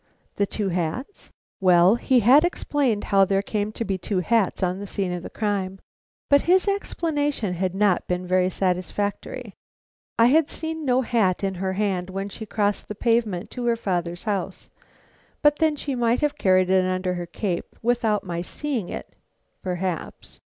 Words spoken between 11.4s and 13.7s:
in her hand when she crossed the pavement to